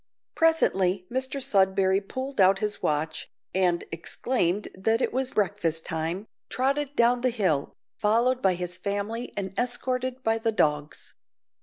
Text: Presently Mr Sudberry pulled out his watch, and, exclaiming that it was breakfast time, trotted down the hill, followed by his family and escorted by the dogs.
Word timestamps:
Presently 0.33 1.05
Mr 1.11 1.39
Sudberry 1.39 2.01
pulled 2.01 2.41
out 2.41 2.57
his 2.57 2.81
watch, 2.81 3.29
and, 3.53 3.83
exclaiming 3.91 4.63
that 4.73 4.99
it 4.99 5.13
was 5.13 5.33
breakfast 5.35 5.85
time, 5.85 6.25
trotted 6.49 6.95
down 6.95 7.21
the 7.21 7.29
hill, 7.29 7.71
followed 7.99 8.41
by 8.41 8.55
his 8.55 8.79
family 8.79 9.31
and 9.37 9.53
escorted 9.59 10.23
by 10.23 10.39
the 10.39 10.51
dogs. 10.51 11.13